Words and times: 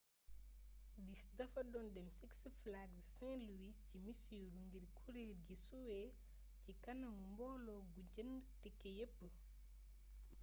bis 1.07 1.21
dafa 1.39 1.61
doon 1.73 1.87
dem 1.95 2.07
six 2.19 2.33
flags 2.61 3.01
st 3.15 3.33
louis 3.45 3.75
ci 3.87 3.95
missouri 4.05 4.59
ngir 4.67 4.85
kureel 4.99 5.31
gi 5.45 5.55
suwe 5.67 6.01
ci 6.63 6.71
kanamu 6.83 7.23
mbooloo 7.33 7.81
gu 7.93 8.01
jënd 8.13 8.35
tike 8.61 8.89
yepp 8.99 9.17